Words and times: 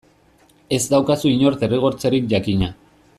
Ez 0.77 0.79
daukazu 0.93 1.29
inor 1.33 1.59
derrigortzerik, 1.65 2.27
jakina. 2.33 2.71